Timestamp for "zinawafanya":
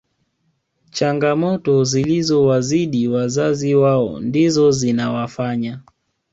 4.71-5.79